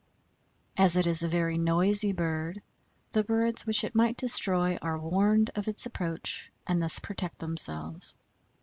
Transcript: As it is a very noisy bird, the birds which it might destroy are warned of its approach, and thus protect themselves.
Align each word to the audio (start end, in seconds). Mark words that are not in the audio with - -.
As 0.77 0.97
it 0.97 1.05
is 1.05 1.21
a 1.21 1.27
very 1.27 1.59
noisy 1.59 2.11
bird, 2.11 2.63
the 3.11 3.23
birds 3.23 3.67
which 3.67 3.83
it 3.83 3.93
might 3.93 4.17
destroy 4.17 4.79
are 4.81 4.97
warned 4.97 5.51
of 5.53 5.67
its 5.67 5.85
approach, 5.85 6.51
and 6.65 6.81
thus 6.81 6.97
protect 6.97 7.37
themselves. 7.37 8.15